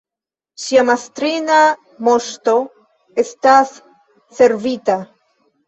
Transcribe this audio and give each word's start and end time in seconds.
Ŝia 0.61 0.85
mastrina 0.87 1.57
Moŝto 2.09 2.55
estas 3.27 3.77
servita! 4.43 5.01